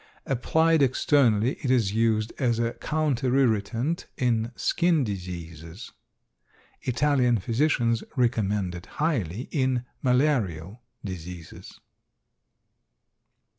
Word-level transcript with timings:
Applied 0.25 0.81
externally 0.81 1.59
it 1.61 1.69
is 1.69 1.93
used 1.93 2.33
as 2.39 2.57
a 2.57 2.73
counterirritant 2.73 4.07
in 4.17 4.51
skin 4.55 5.03
diseases. 5.03 5.91
Italian 6.81 7.37
physicians 7.37 8.03
recommend 8.15 8.73
it 8.73 8.87
highly 8.97 9.47
in 9.51 9.85
malarial 10.01 10.81
diseases. 11.05 11.79